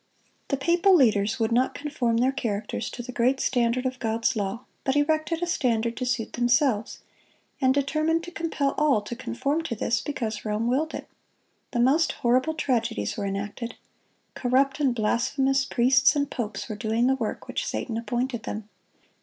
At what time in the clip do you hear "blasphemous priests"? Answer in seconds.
14.95-16.15